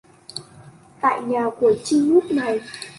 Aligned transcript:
Tại 1.01 1.21
nhà 1.21 1.45
của 1.59 1.73
chinh 1.83 2.13
lúc 2.13 2.31
này 2.31 2.59